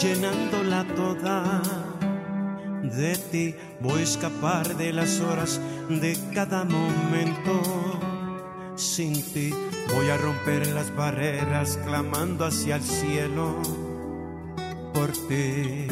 [0.00, 1.62] llenándola toda
[2.82, 3.54] de ti.
[3.80, 7.62] Voy a escapar de las horas de cada momento.
[8.76, 9.54] Sin ti
[9.94, 13.56] voy a romper las barreras clamando hacia el cielo
[14.94, 15.86] por ti.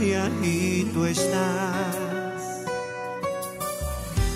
[0.00, 2.64] Y ahí tú estás.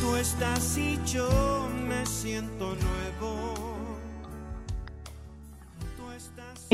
[0.00, 3.63] Tú estás y yo me siento nuevo.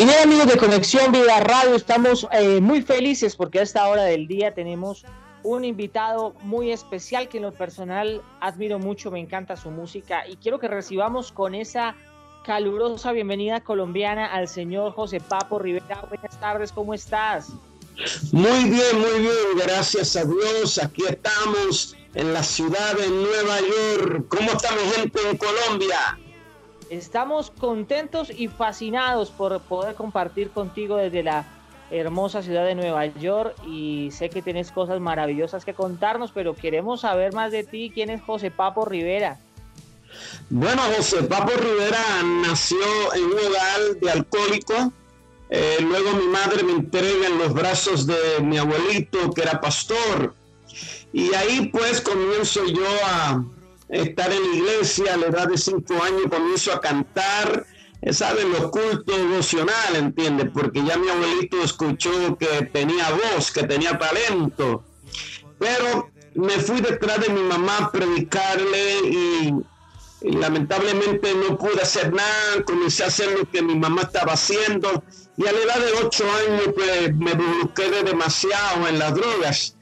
[0.00, 4.04] Y bien amigos de Conexión Vida Radio, estamos eh, muy felices porque a esta hora
[4.04, 5.04] del día tenemos
[5.42, 10.36] un invitado muy especial que en lo personal admiro mucho, me encanta su música y
[10.36, 11.96] quiero que recibamos con esa
[12.46, 16.02] calurosa bienvenida colombiana al señor José Papo Rivera.
[16.08, 17.50] Buenas tardes, ¿cómo estás?
[18.32, 20.82] Muy bien, muy bien, gracias a Dios.
[20.82, 24.24] Aquí estamos en la ciudad de Nueva York.
[24.28, 26.18] ¿Cómo está mi gente en Colombia?
[26.90, 31.46] Estamos contentos y fascinados por poder compartir contigo desde la
[31.92, 37.02] hermosa ciudad de Nueva York y sé que tienes cosas maravillosas que contarnos, pero queremos
[37.02, 37.92] saber más de ti.
[37.94, 39.38] ¿Quién es José Papo Rivera?
[40.48, 42.02] Bueno, José Papo Rivera
[42.42, 42.78] nació
[43.14, 44.92] en un hogar de alcohólico.
[45.48, 50.34] Eh, luego mi madre me entrega en los brazos de mi abuelito, que era pastor.
[51.12, 53.44] Y ahí pues comienzo yo a,
[53.90, 57.66] estar en la iglesia a la edad de cinco años, comienzo a cantar,
[58.02, 58.50] eh, ¿saben?
[58.52, 60.48] Los cultos devocional, ¿entiendes?
[60.52, 64.84] Porque ya mi abuelito escuchó que tenía voz, que tenía talento.
[65.58, 69.54] Pero me fui detrás de mi mamá a predicarle y,
[70.22, 75.02] lamentablemente no pude hacer nada, comencé a hacer lo que mi mamá estaba haciendo
[75.38, 79.76] y a la edad de ocho años pues, me busqué demasiado en las drogas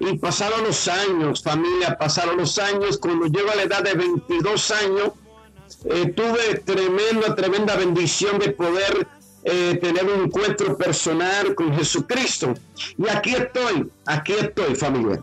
[0.00, 2.98] y pasaron los años, familia, pasaron los años.
[2.98, 5.12] Cuando llego a la edad de 22 años,
[5.84, 9.06] eh, tuve tremenda, tremenda bendición de poder
[9.44, 12.54] eh, tener un encuentro personal con Jesucristo.
[12.96, 15.22] Y aquí estoy, aquí estoy, familia.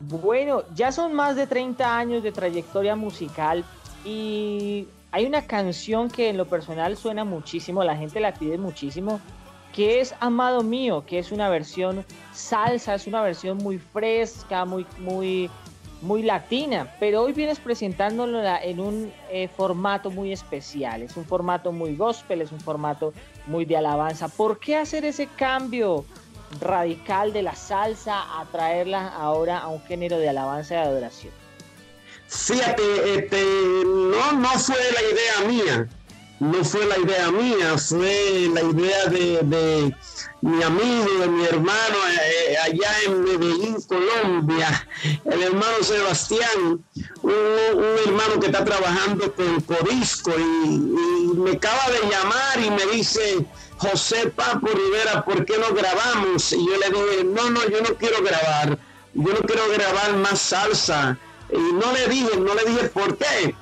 [0.00, 3.64] Bueno, ya son más de 30 años de trayectoria musical
[4.04, 9.20] y hay una canción que en lo personal suena muchísimo, la gente la pide muchísimo,
[9.78, 14.84] que es Amado Mío, que es una versión salsa, es una versión muy fresca, muy,
[14.98, 15.48] muy,
[16.02, 21.70] muy latina, pero hoy vienes presentándola en un eh, formato muy especial, es un formato
[21.70, 23.12] muy gospel, es un formato
[23.46, 24.26] muy de alabanza.
[24.26, 26.04] ¿Por qué hacer ese cambio
[26.60, 31.32] radical de la salsa a traerla ahora a un género de alabanza y adoración?
[32.26, 32.82] Fíjate,
[33.14, 33.44] este,
[33.84, 35.88] no, no fue la idea mía
[36.40, 39.94] no fue la idea mía, fue la idea de,
[40.40, 44.86] mi amigo, de mi hermano eh, allá en Medellín, Colombia,
[45.24, 46.84] el hermano Sebastián,
[47.22, 47.32] un,
[48.06, 50.98] hermano que está trabajando con Codisco y,
[51.38, 53.44] me acaba de llamar y me dice,
[53.76, 56.52] José Papo Rivera, ¿por qué no grabamos?
[56.52, 58.78] Y yo le dije, no, no, yo no quiero grabar,
[59.14, 61.18] yo no quiero grabar más salsa.
[61.52, 63.54] Y no le dije, no le dije por qué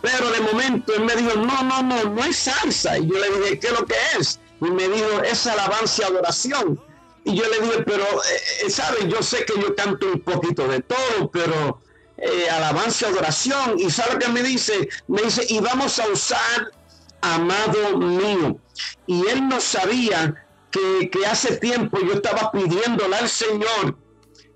[0.00, 2.98] pero de momento él me dijo, no, no, no, no es salsa.
[2.98, 4.40] Y yo le dije, ¿qué es lo que es?
[4.60, 6.80] Y me dijo, es alabanza y adoración.
[7.24, 9.08] Y yo le dije, pero, eh, eh ¿sabes?
[9.08, 11.80] Yo sé que yo canto un poquito de todo, pero
[12.16, 13.78] eh, alabanza y adoración.
[13.78, 14.88] Y ¿sabe qué me dice?
[15.08, 16.70] Me dice, y vamos a usar
[17.20, 18.56] amado mío.
[19.06, 23.96] Y él no sabía que, que hace tiempo yo estaba pidiéndole al Señor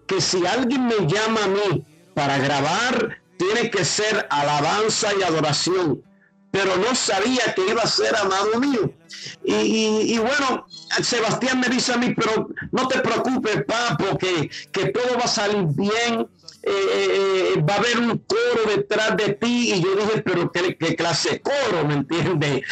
[0.06, 1.84] que si alguien me llama a mí
[2.15, 6.03] para grabar tiene que ser alabanza y adoración.
[6.50, 8.92] Pero no sabía que iba a ser amado mío.
[9.42, 10.66] Y, bueno,
[11.03, 15.28] Sebastián me dice a mí, pero no te preocupes, papo, que, que todo va a
[15.28, 16.28] salir bien.
[16.65, 19.72] Eh, va a haber un coro detrás de ti.
[19.72, 21.86] Y yo dije, pero ¿qué, qué clase coro?
[21.88, 22.62] ¿Me entiendes?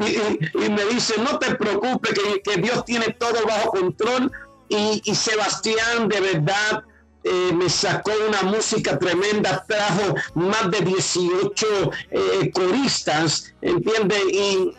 [0.00, 4.32] Y, me dice, no te preocupes, que, que Dios tiene todo bajo control.
[4.68, 6.82] Y, y Sebastián, de verdad,
[7.24, 11.66] eh, me sacó una música tremenda, trajo más de 18
[12.10, 14.16] eh, coristas, ¿entiende?
[14.32, 14.72] Y,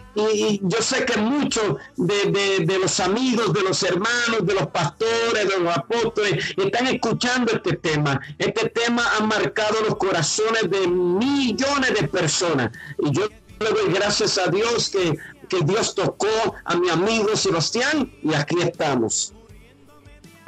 [0.63, 5.77] yo sé que muchos de, los amigos, de los hermanos, de los pastores, de los
[5.77, 8.19] apóstoles, están escuchando este tema.
[8.37, 12.71] Este tema ha marcado los corazones de millones de personas.
[13.01, 13.29] Y yo
[13.61, 18.55] le doy gracias a Dios que, que Dios tocó a mi amigo Sebastián y aquí
[18.61, 19.33] estamos.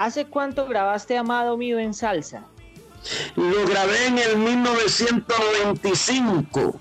[0.02, 2.42] ¿Hace cuánto grabaste Amado Mío en salsa?
[3.36, 6.80] Lo grabé en el 1995.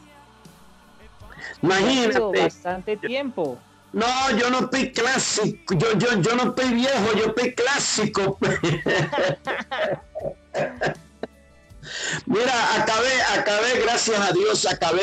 [1.61, 2.41] Imagínate.
[2.41, 3.59] Bastante tiempo.
[3.93, 4.07] No,
[4.39, 8.39] yo no estoy clásico, yo, yo, yo no estoy viejo, yo estoy clásico.
[12.27, 15.03] Mira, acabé, acabé, gracias a Dios, acabé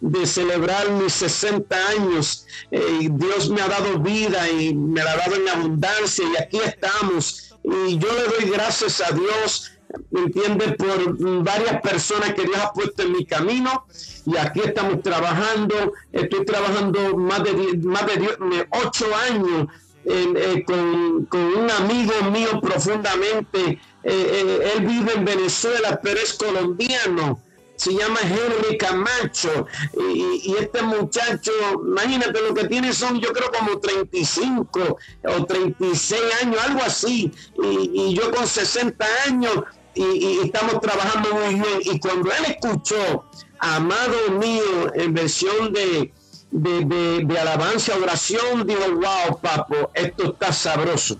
[0.00, 2.46] de, celebrar mis 60 años.
[2.70, 6.58] Eh, Dios me ha dado vida y me la ha dado en abundancia y aquí
[6.58, 7.47] estamos.
[7.86, 9.72] Y yo le doy gracias a Dios,
[10.10, 10.72] ¿me entiende?
[10.72, 13.86] Por varias personas que Dios ha puesto en mi camino.
[14.26, 15.92] Y aquí estamos trabajando.
[16.12, 19.68] Estoy trabajando más de, más de 8 años
[20.04, 26.32] eh, con, con, un amigo mío profundamente eh, eh, él vive en Venezuela, pero es
[26.34, 27.40] colombiano.
[27.78, 29.66] Se llama Henry Camacho.
[29.96, 31.52] Y, este muchacho,
[31.86, 37.32] imagínate, lo que tiene son, yo creo, como 35 o 36 años, algo así.
[37.62, 39.62] Y, yo con 60 años
[39.94, 41.80] y, estamos trabajando muy bien.
[41.82, 43.24] Y cuando él escuchó,
[43.60, 46.12] amado mío, en versión de,
[46.50, 51.16] de, de, de alabanza, oración, dijo, wow, papo, esto está sabroso.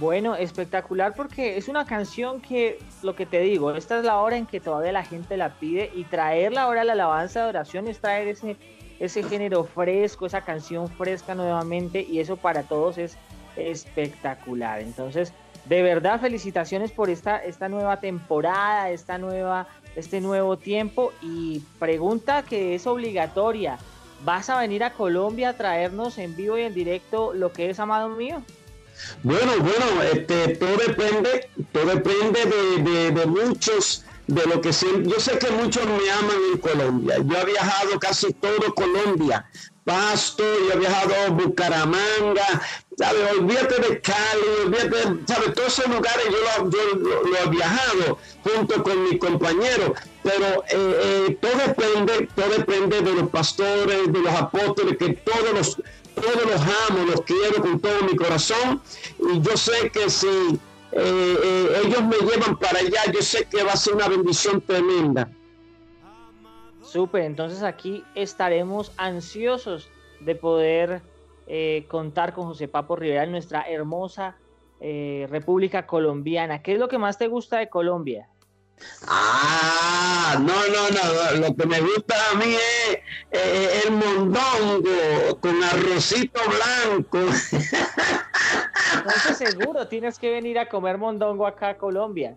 [0.00, 4.38] Bueno, espectacular porque es una canción que, lo que te digo, esta es la hora
[4.38, 7.86] en que todavía la gente la pide y traerla ahora a la alabanza de oración
[7.86, 8.56] es traer ese,
[8.98, 13.18] ese género fresco, esa canción fresca nuevamente y eso para todos es
[13.56, 14.80] espectacular.
[14.80, 15.34] Entonces,
[15.66, 22.42] de verdad, felicitaciones por esta, esta nueva temporada, esta nueva, este nuevo tiempo y pregunta
[22.42, 23.76] que es obligatoria.
[24.24, 27.78] ¿Vas a venir a Colombia a traernos en vivo y en directo lo que es
[27.78, 28.42] Amado Mío?
[29.22, 32.44] Bueno, bueno, este, todo depende, todo depende
[33.10, 37.16] de, muchos, de lo que siempre, yo sé que muchos me aman en Colombia.
[37.18, 39.46] Yo he viajado casi todo Colombia,
[39.84, 42.62] Pasto, yo he viajado a Bucaramanga,
[42.96, 43.22] ¿sabes?
[43.38, 45.54] Olvídate de Cali, olvídate, ¿sabes?
[45.54, 46.64] Todos esos lugares yo
[46.96, 53.14] lo, he viajado junto con mi compañero, pero eh, eh, todo depende, todo depende de
[53.14, 55.82] los pastores, de los apóstoles, que todos los
[56.14, 58.80] todos los amo, los quiero con todo mi corazón
[59.18, 60.58] y yo sé que si eh,
[60.92, 65.30] eh, ellos me llevan para allá, yo sé que va a ser una bendición tremenda.
[66.82, 69.88] Súper, entonces aquí estaremos ansiosos
[70.20, 71.02] de poder
[71.46, 74.36] eh, contar con José Papo Rivera en nuestra hermosa
[74.80, 76.62] República Colombiana.
[76.62, 78.30] ¿Qué es lo que más te gusta de Colombia?
[79.06, 82.98] Ah, no, no, no, lo que me gusta a mí es
[83.30, 87.18] eh, el mondongo con arrocito blanco.
[88.94, 92.36] Entonces seguro tienes que venir a comer mondongo acá a Colombia.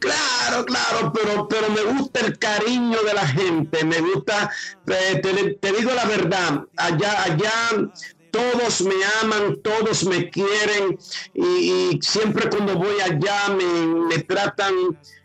[0.00, 4.50] Claro, claro, pero, pero me gusta el cariño de la gente, me gusta,
[4.86, 5.20] eh,
[5.60, 7.52] te, digo la verdad, allá, allá
[8.30, 10.96] todos me aman, todos me quieren
[11.34, 14.72] y, siempre cuando voy allá me, me tratan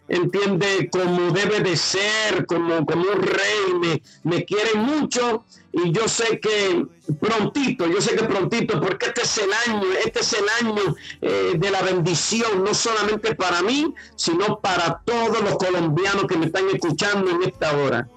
[0.08, 6.08] entiende como debe de ser, como, como un rey, me, me quieren mucho y yo
[6.08, 6.86] sé que
[7.20, 11.54] prontito, yo sé que prontito, porque este es el año, este es el año eh,
[11.58, 16.68] de la bendición, no solamente para mí, sino para todos los colombianos que me están
[16.74, 18.08] escuchando en esta hora.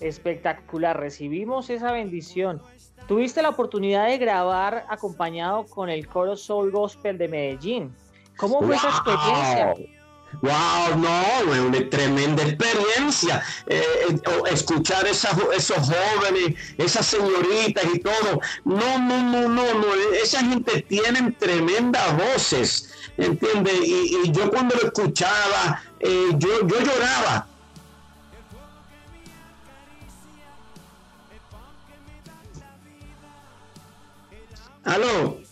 [0.00, 2.60] Espectacular, recibimos esa bendición.
[3.06, 7.94] Tuviste la oportunidad de grabar acompañado con el coro Soul Gospel de Medellín.
[8.36, 9.74] ¿Cómo fue esa experiencia?
[10.42, 13.42] Wow, no, una tremenda experiencia.
[13.66, 18.40] Eh, eh, escuchar esos jóvenes, esas señoritas y todo.
[18.64, 19.86] No, no, no, no, no.
[20.22, 23.74] Esa gente tiene tremendas voces, ¿entiendes?
[23.84, 27.46] Y, yo cuando lo escuchaba, eh, yo, yo lloraba.
[34.84, 35.43] Aló.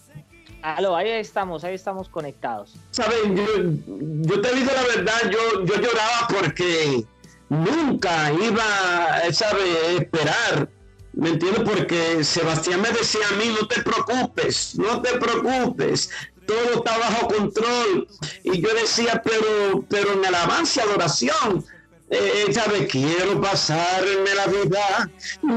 [0.63, 2.75] Aló, ahí estamos, ahí estamos conectados.
[2.93, 7.05] Saben, yo, te digo la verdad, yo, yo lloraba porque
[7.49, 9.97] nunca iba, ¿sabe?
[9.99, 10.69] esperar.
[11.15, 11.65] ¿Me entiendes?
[11.69, 16.11] Porque Sebastián me decía a mí, no te preocupes, no te preocupes,
[16.47, 18.09] todo está bajo control.
[18.45, 21.65] Y yo decía, pero, pero en alabanza, adoración,
[22.09, 22.87] eh, ¿sabe?
[22.87, 25.11] Quiero pasarme la vida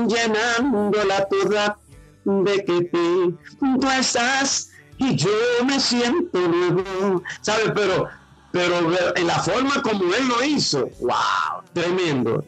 [0.07, 1.77] llenándola toda
[2.25, 3.37] de que tú,
[3.79, 5.29] tú estás y yo
[5.65, 6.39] me siento
[7.41, 7.71] ¿sabes?
[7.73, 8.07] Pero,
[8.51, 8.75] pero
[9.15, 12.43] en la forma como él lo hizo, wow, tremendo.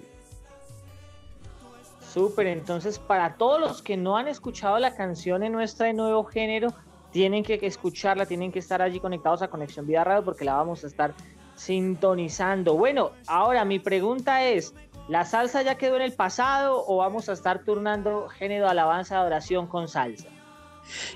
[2.14, 6.74] Súper, entonces para todos los que no han escuchado la canción en nuestra nuevo género,
[7.12, 10.84] tienen que escucharla, tienen que estar allí conectados a Conexión Vida Radio porque la vamos
[10.84, 11.14] a estar
[11.56, 12.76] sintonizando.
[12.76, 14.74] Bueno, ahora mi pregunta es,
[15.08, 19.26] ¿la salsa ya quedó en el pasado o vamos a estar turnando género alabanza de
[19.26, 20.28] oración con salsa?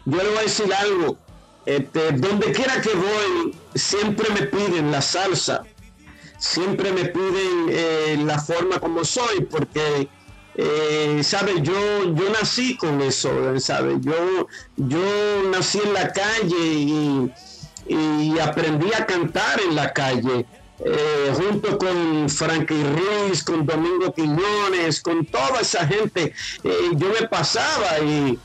[0.05, 1.17] Yo le voy a decir algo.
[1.65, 5.63] Este, donde quiera que voy, siempre me piden la salsa.
[6.39, 10.09] Siempre me piden eh, la forma como soy, porque,
[10.55, 11.21] eh.
[11.61, 13.97] Yo, yo nací con eso, ¿sabe?
[14.01, 17.31] Yo, yo nací en la calle y,
[17.87, 20.45] y aprendí a cantar en la calle.
[20.83, 27.27] eh, junto con Frankie Ruiz, con Domingo Quiñones, con toda esa gente, eh, yo me
[27.27, 28.37] pasaba y,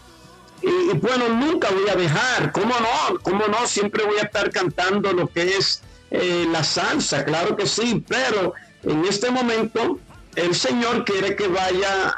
[0.63, 3.19] y, bueno, nunca voy a dejar, ¿cómo no?
[3.23, 3.67] ¿Cómo no?
[3.67, 8.55] Siempre voy a estar cantando lo que es eh, la salsa, claro que sí, pero
[8.83, 9.99] en este momento
[10.35, 12.15] el Señor quiere que vaya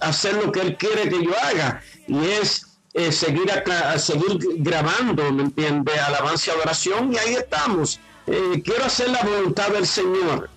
[0.00, 2.66] a hacer lo que Él quiere que yo haga y es
[3.10, 5.98] seguir, acá, seguir grabando, ¿me entiende?
[5.98, 8.00] Alabanza y adoración y ahí estamos.
[8.26, 10.48] Eh, quiero hacer la voluntad del Señor.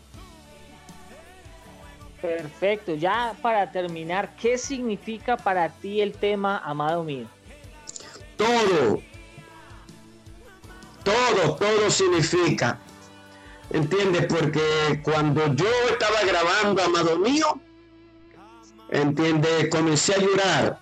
[2.22, 7.28] Perfecto, ya para terminar, ¿qué significa para ti el tema, amado mío?
[8.36, 9.02] Todo,
[11.04, 12.80] todo, todo significa,
[13.70, 14.26] ¿entiendes?
[14.26, 17.62] Porque cuando yo estaba grabando, amado mío,
[18.90, 19.70] ¿entiendes?
[19.70, 20.80] Comencé a llorar,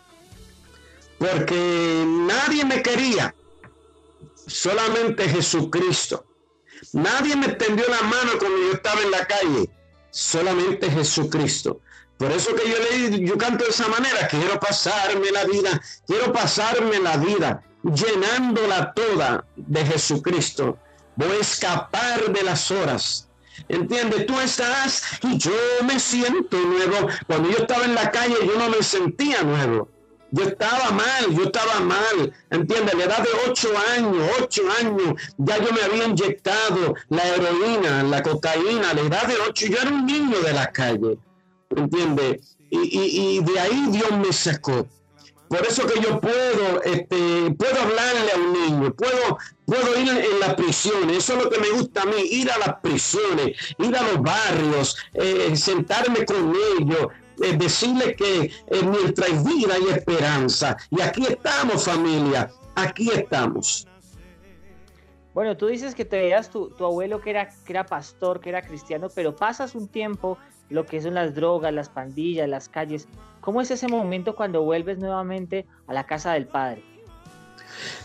[1.17, 3.35] porque nadie me quería,
[4.47, 6.25] solamente Jesucristo.
[6.93, 9.69] Nadie me tendió la mano cuando yo estaba en la calle,
[10.15, 11.81] solamente Jesucristo.
[12.17, 12.77] Por eso que yo
[13.09, 18.93] le yo canto de esa manera, quiero pasarme la vida, quiero pasarme la vida llenándola
[18.93, 20.77] toda de Jesucristo.
[21.17, 23.27] Voy a escapar de las horas.
[23.67, 24.25] ¿Entiendes?
[24.25, 25.51] Tú estás y yo
[25.85, 27.09] me siento nuevo.
[27.27, 29.89] Cuando yo estaba en la calle yo no me sentía nuevo.
[30.35, 32.33] Yo estaba mal, yo estaba mal.
[32.49, 32.93] ¿Entiendes?
[32.93, 38.03] A la edad de ocho años, ocho años, ya yo me había inyectado la heroína,
[38.03, 38.89] la cocaína.
[38.89, 41.17] A la edad de ocho, yo era un niño de la calle.
[41.73, 42.57] ¿Entiendes?
[42.69, 44.85] Y, de ahí Dios me sacó.
[45.47, 50.39] Por eso que yo puedo, este, puedo hablarle a un niño, puedo, puedo ir en
[50.41, 53.95] las prisiones, eso es lo que me gusta a mí, ir a las prisiones, ir
[53.95, 57.07] a los barrios, eh, sentarme con ellos,
[57.43, 58.51] eh, decirle que eh,
[58.83, 60.77] mientras hay vida y esperanza.
[60.89, 63.87] Y aquí estamos familia, aquí estamos.
[65.33, 68.61] Bueno, tú dices que te veías tu, abuelo que era, que era pastor, que era
[68.61, 70.37] cristiano, pero pasas un tiempo
[70.69, 73.07] lo que son las drogas, las pandillas, las calles.
[73.41, 76.94] ¿Cómo es ese momento cuando vuelves nuevamente a la casa del padre?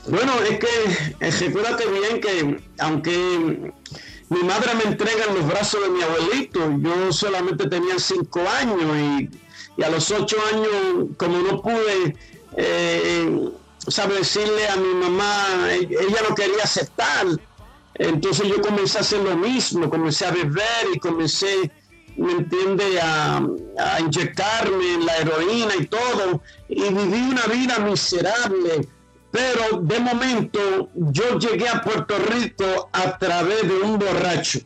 [0.06, 3.72] Bueno, es que recuérdate bien que aunque
[4.30, 6.60] mi madre me entrega en los brazos de mi abuelito.
[6.78, 9.28] Yo solamente tenía cinco años
[9.76, 12.16] y, a los ocho años, como no pude,
[12.56, 13.50] eh,
[14.16, 17.26] decirle a mi mamá, ella no quería aceptar.
[17.94, 21.68] Entonces yo comencé a hacer lo mismo, comencé a beber y comencé,
[22.16, 23.42] ¿me entiende?, a,
[23.78, 26.40] a inyectarme la heroína y todo.
[26.68, 28.86] Y viví una vida miserable
[29.30, 34.60] pero de momento yo llegué a Puerto Rico a través de un borracho.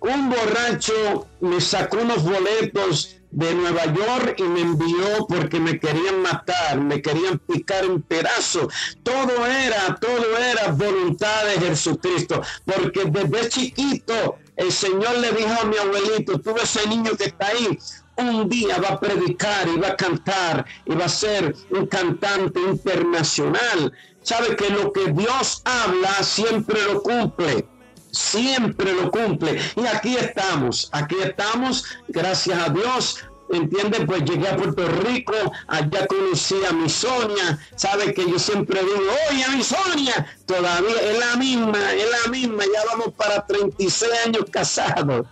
[0.00, 6.22] Un borracho me sacó unos boletos de Nueva York y me envió porque me querían
[6.22, 8.72] matar, me querían picar en pedazos.
[9.02, 15.64] Todo era, todo era voluntad de Jesucristo, porque desde chiquito el Señor le dijo a
[15.64, 17.76] mi abuelito, tú ese niño que está ahí,
[18.16, 22.60] un día va a predicar y va a cantar y va a ser un cantante
[22.60, 23.92] internacional.
[24.22, 27.68] Sabe que lo que Dios habla siempre lo cumple.
[28.10, 29.60] Siempre lo cumple.
[29.76, 35.34] Y aquí estamos, aquí estamos, gracias a Dios, entiende Pues llegué a Puerto Rico,
[35.66, 41.18] allá conocí a mi Sonia, sabe que yo siempre digo, oye, mi Sonia, todavía es
[41.18, 45.26] la misma, es la misma, ya vamos para 36 años casados.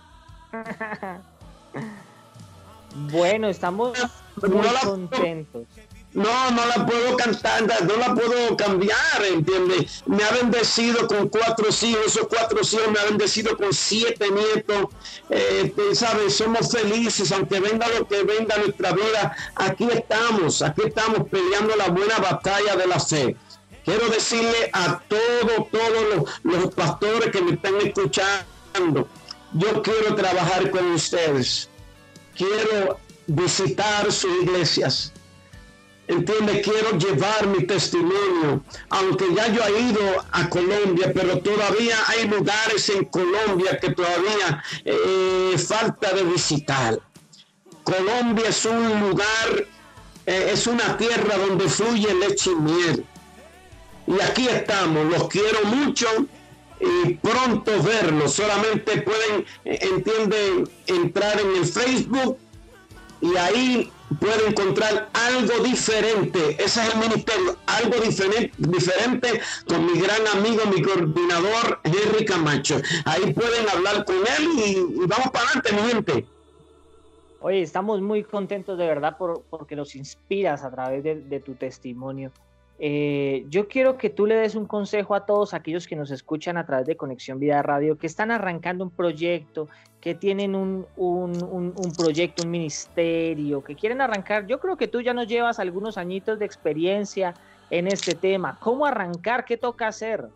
[2.93, 3.97] Bueno, estamos
[4.41, 5.67] muy contentos.
[6.13, 10.03] No, no la puedo cantar, no la puedo cambiar, ¿entiendes?
[10.05, 14.89] Me ha bendecido con cuatro hijos, esos cuatro hijos me ha bendecido con siete nietos,
[15.31, 16.35] eh, ¿sabes?
[16.35, 21.89] Somos felices, aunque venga lo que venga nuestra vida, aquí estamos, aquí estamos peleando la
[21.89, 23.35] buena batalla de la fe.
[23.83, 29.07] Quiero decirle a todos, todos los, los pastores que me están escuchando,
[29.53, 31.69] yo quiero trabajar con ustedes
[32.35, 35.13] quiero visitar sus iglesias.
[36.07, 42.27] Entiende, quiero llevar mi testimonio, aunque ya yo he ido a Colombia, pero todavía hay
[42.27, 46.99] lugares en Colombia que todavía eh, falta de visitar.
[47.85, 49.65] Colombia es un lugar,
[50.25, 53.05] eh, es una tierra donde fluye leche y miel.
[54.05, 56.07] Y aquí estamos, los quiero mucho
[56.83, 58.27] y pronto verlo.
[58.27, 62.37] Solamente pueden, eh, entienden, entrar en el Facebook
[63.21, 66.51] y ahí pueden encontrar algo diferente.
[66.61, 72.81] Ese es el ministerio, algo diferente, diferente con mi gran amigo, mi coordinador, Henry Camacho.
[73.05, 74.75] Ahí pueden hablar con él y,
[75.07, 76.25] vamos para adelante, mi gente.
[77.39, 82.31] Oye, estamos muy contentos de verdad por, porque nos inspiras a través de tu testimonio.
[82.79, 86.57] Eh, yo quiero que tú le des un consejo a todos aquellos que nos escuchan
[86.57, 89.69] a través de Conexión Vida Radio, que están arrancando un proyecto,
[90.01, 94.47] que tienen un, un, proyecto, un ministerio, que quieren arrancar.
[94.47, 97.35] Yo creo que tú ya nos llevas algunos añitos de experiencia
[97.69, 98.57] en este tema.
[98.59, 99.45] ¿Cómo arrancar?
[99.45, 100.27] ¿Qué toca hacer?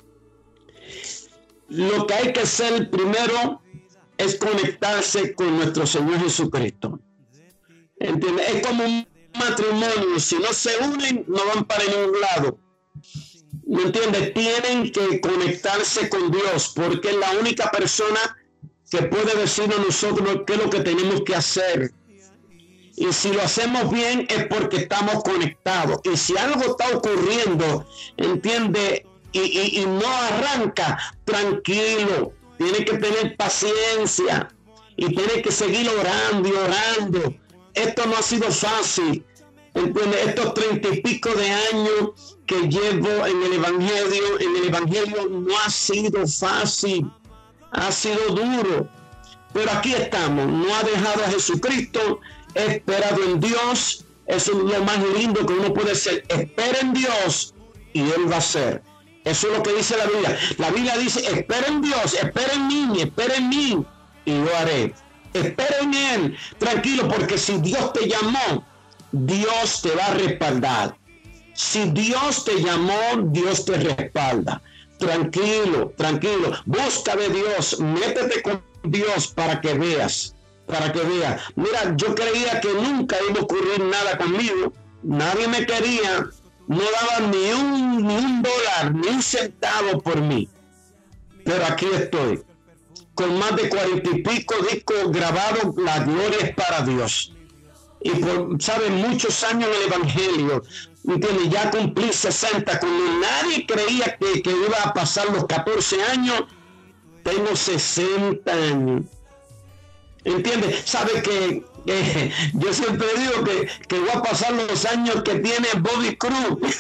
[1.67, 3.62] Lo que hay que hacer primero
[4.17, 7.00] es conectarse con nuestro Señor Jesucristo.
[7.98, 9.06] Es como un
[9.38, 12.60] matrimonio, si no se unen, no van para ningún lado.
[13.65, 14.34] ¿Me entiendes?
[14.34, 18.38] Tienen que conectarse con Dios, porque es la única persona
[18.89, 21.91] que puede decirnos a nosotros qué es lo que tenemos que hacer.
[22.96, 26.00] Y si lo hacemos bien es porque estamos conectados.
[26.03, 32.34] Y si algo está ocurriendo, entiende, y, y no arranca, tranquilo.
[32.58, 34.50] Tiene que tener paciencia
[34.96, 37.36] y tiene que seguir orando y orando
[37.77, 39.24] esto no ha sido fácil.
[39.77, 45.55] Estos treinta y pico de años que llevo en el Evangelio, en el Evangelio no
[45.60, 47.10] ha sido fácil,
[47.72, 48.89] ha sido duro.
[49.53, 52.19] Pero aquí estamos, no ha dejado a Jesucristo,
[52.55, 54.03] he esperado en Dios.
[54.25, 56.24] Eso es lo más lindo que uno puede ser.
[56.27, 57.53] Espera en Dios
[57.93, 58.81] y Él va a ser.
[59.25, 60.39] Eso es lo que dice la Biblia.
[60.57, 63.86] La Biblia dice, espera en Dios, espera en mí, espera en mí
[64.25, 64.93] y yo haré.
[65.34, 68.65] Espera en Él, tranquilo, porque si Dios te llamó,
[69.25, 70.97] Dios te va a respaldar.
[71.53, 73.00] Si Dios te llamó,
[73.31, 74.62] Dios te respalda.
[75.00, 76.51] Tranquilo, tranquilo.
[76.65, 81.41] Busca de Dios, métete con Dios para que veas, para que veas.
[81.55, 84.73] Mira, yo creía que nunca iba a ocurrir nada conmigo.
[85.03, 86.27] Nadie me quería,
[86.67, 90.47] no daba ni un, ni un dólar, ni un centavo por mí.
[91.43, 92.43] Pero aquí estoy
[93.17, 97.34] con más de cuarenta y pico discos grabados, la gloria es para Dios.
[98.08, 98.96] Y por, ¿saben?
[98.96, 100.63] Muchos años en el Evangelio,
[101.06, 101.50] ¿entiendes?
[101.50, 106.43] Ya cumplí 60, cuando nadie creía que, iba a pasar los 14 años,
[107.24, 109.02] tengo 60 años.
[110.24, 110.84] ¿Entiendes?
[110.86, 111.65] ¿Sabe que
[112.54, 116.60] yo siempre digo que, que, voy a pasar los años que tiene Bobby Cruz.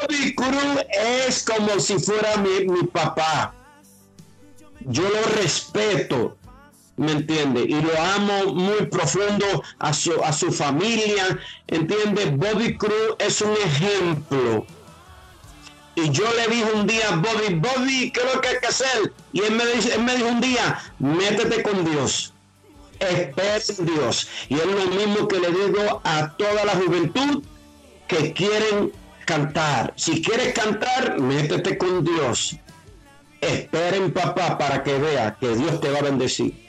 [0.00, 0.86] Bobby Cruz
[1.26, 3.54] es como si fuera mi, mi papá
[4.88, 6.35] yo lo respeto,
[6.96, 7.62] ¿me entiende?
[7.62, 12.26] Y lo amo muy profundo a su, a su familia, ¿entiende?
[12.26, 14.66] Bobby Cruz es un ejemplo.
[15.94, 19.12] Y yo le dije un día Bobby, Bobby, ¿qué es lo que hay que hacer?
[19.32, 22.34] Y él me, dice, él me dijo un día, métete con Dios,
[22.98, 24.28] espera en Dios.
[24.48, 27.42] Y es lo mismo que le digo a toda la juventud
[28.08, 28.92] que quieren
[29.24, 29.92] cantar.
[29.96, 32.56] Si quieres cantar, métete con Dios.
[33.40, 36.65] Esperen papá para que vea que Dios te va a bendecir.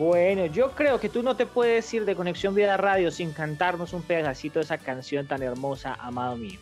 [0.00, 3.92] Bueno, yo creo que tú no te puedes ir de Conexión Vida Radio sin cantarnos
[3.92, 6.58] un pedacito de esa canción tan hermosa, amado mío.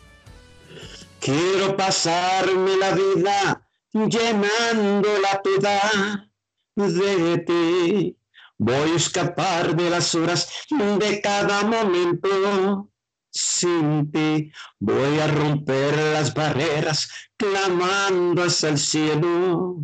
[1.21, 6.29] Quiero pasarme la vida llenándola toda
[6.75, 8.17] de ti.
[8.57, 10.65] Voy a escapar de las horas
[10.99, 12.91] de cada momento
[13.31, 14.51] sin ti.
[14.79, 19.77] Voy a romper las barreras clamando hacia el cielo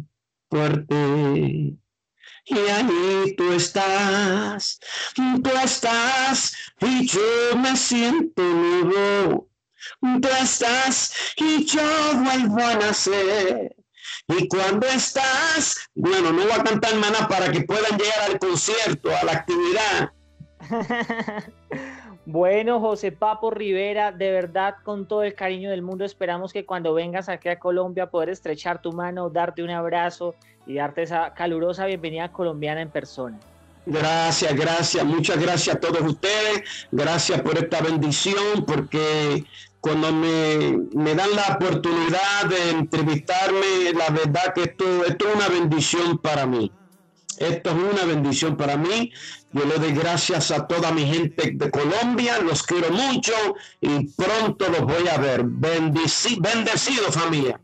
[0.50, 1.78] fuerte.
[2.46, 4.80] Y ahí tú estás,
[5.16, 9.50] tú estás y yo me siento nuevo.
[10.02, 11.82] Tú estás y yo
[12.24, 13.76] vuelvo a nacer.
[14.28, 19.10] Y cuando estás, bueno, no voy a cantar maná para que puedan llegar al concierto,
[19.16, 20.12] a la actividad.
[22.28, 26.96] Bueno, José Papo Rivera, de verdad, con todo el cariño del mundo, esperamos que cuando
[26.96, 30.34] vengas aquí a Colombia poder estrechar tu mano, darte un abrazo
[30.68, 33.38] y darte esa calurosa bienvenida colombiana en persona.
[33.86, 39.46] Gracias, gracias, muchas gracias a todos ustedes, gracias por esta bendición, porque
[39.80, 46.48] cuando me, dan la oportunidad de entrevistarme, la verdad que esto, es una bendición para
[46.48, 46.72] mí.
[47.38, 49.12] Esto es una bendición para mí.
[49.52, 52.40] Yo le doy gracias a toda mi gente de Colombia.
[52.40, 53.34] Los quiero mucho
[53.80, 55.44] y pronto los voy a ver.
[55.44, 57.60] bendecido familia.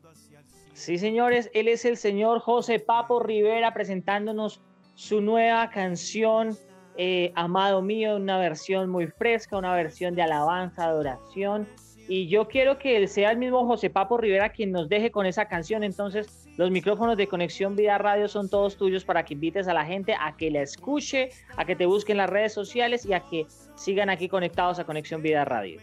[0.81, 4.61] Sí, señores, él es el señor José Papo Rivera presentándonos
[4.95, 6.57] su nueva canción,
[6.97, 11.67] eh, Amado Mío, una versión muy fresca, una versión de alabanza, adoración
[12.07, 15.45] y yo quiero que sea el mismo José Papo Rivera quien nos deje con esa
[15.45, 15.83] canción.
[15.83, 19.85] Entonces, los micrófonos de Conexión Vida Radio son todos tuyos para que invites a la
[19.85, 23.45] gente a que la escuche, a que te busquen las redes sociales y a que
[23.75, 25.79] sigan aquí conectados a Conexión Vida Radio.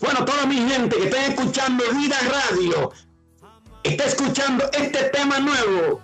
[0.00, 2.16] Bueno, toda mi gente que está escuchando Vida
[2.50, 2.92] Radio,
[3.84, 6.00] está escuchando este tema nuevo,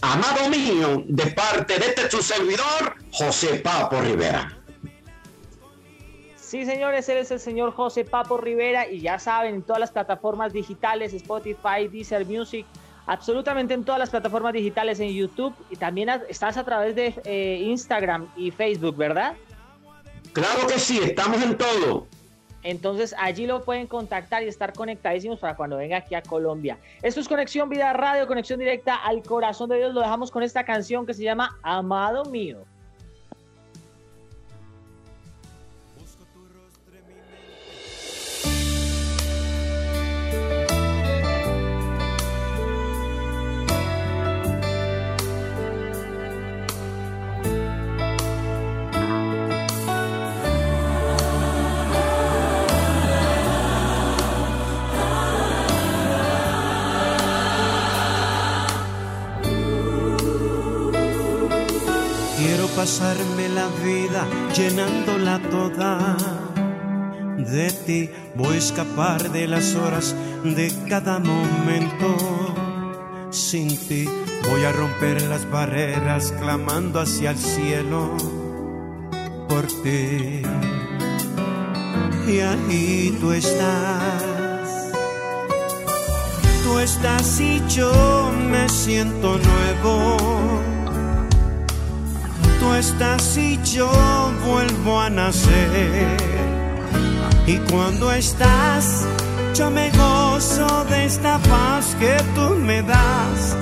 [0.00, 4.56] amado mío, de parte de este su servidor, José Papo Rivera.
[6.36, 9.90] Sí, señores, él es el señor José Papo Rivera y ya saben, en todas las
[9.90, 12.64] plataformas digitales, Spotify, Deezer Music,
[13.06, 17.60] absolutamente en todas las plataformas digitales, en YouTube y también estás a través de eh,
[17.64, 19.34] Instagram y Facebook, ¿verdad?
[20.32, 22.06] Claro que sí, estamos en todo.
[22.62, 26.78] Entonces allí lo pueden contactar y estar conectadísimos para cuando venga aquí a Colombia.
[27.02, 29.94] Esto es Conexión Vida Radio, conexión directa al corazón de Dios.
[29.94, 32.64] Lo dejamos con esta canción que se llama Amado Mío.
[62.88, 66.16] Pasarme la vida llenándola toda
[67.36, 68.08] de ti.
[68.34, 72.16] Voy a escapar de las horas de cada momento
[73.30, 74.08] sin ti.
[74.48, 78.16] Voy a romper las barreras clamando hacia el cielo
[79.50, 80.40] por ti.
[82.26, 84.22] Y ahí tú estás.
[86.64, 90.57] Tú estás y yo me siento nuevo
[92.74, 93.90] estás y yo
[94.44, 96.16] vuelvo a nacer.
[97.46, 99.06] Y cuando estás,
[99.54, 103.56] yo me gozo de esta paz que tú me das,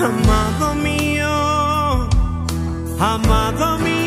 [0.00, 2.08] amado mío,
[2.98, 3.97] amado mío.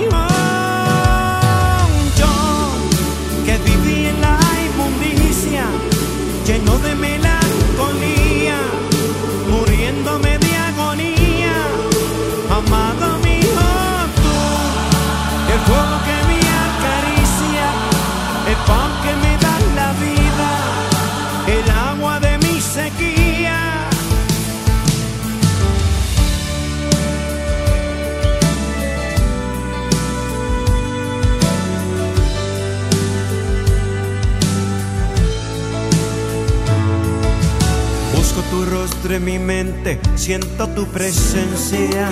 [38.49, 42.09] Tu rostro en mi mente, siento tu presencia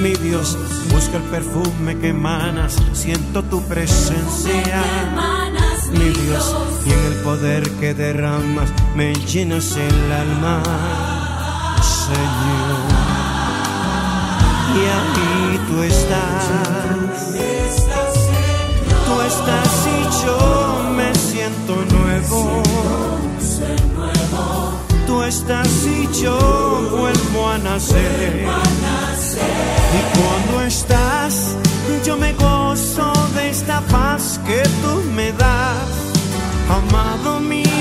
[0.00, 0.58] mi Dios,
[0.92, 4.82] busca el perfume que emanas, siento tu presencia,
[5.92, 10.62] mi Dios, y en el poder que derramas me llenas el alma,
[11.82, 12.84] Señor.
[14.74, 16.44] Y ahí tú estás,
[19.06, 22.62] tú estás y yo me siento nuevo.
[25.14, 26.36] Tú estás y yo
[26.90, 28.48] vuelvo a nacer.
[29.96, 31.54] Y cuando estás,
[32.04, 35.88] yo me gozo de esta paz que tú me das,
[36.68, 37.73] amado mío.